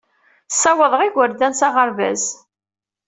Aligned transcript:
Ssawaḍeɣ 0.53 1.01
igerdan 1.03 1.53
s 1.59 1.61
aɣerbaz. 1.67 2.23